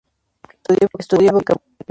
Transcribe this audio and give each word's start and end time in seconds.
Estudio 0.97 1.27
y 1.27 1.29
vocabulario". 1.31 1.63